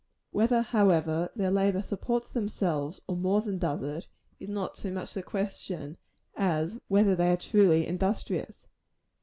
Whether, 0.31 0.63
however, 0.63 1.29
their 1.35 1.51
labor 1.51 1.83
supports 1.83 2.31
themselves, 2.31 3.03
or 3.07 3.15
more 3.15 3.39
than 3.39 3.59
does 3.59 3.83
it, 3.83 4.07
is 4.39 4.49
not 4.49 4.75
so 4.75 4.89
much 4.89 5.13
the 5.13 5.21
question, 5.21 5.95
as 6.35 6.79
whether 6.87 7.15
they 7.15 7.29
are 7.29 7.37
truly 7.37 7.85
industrious. 7.85 8.67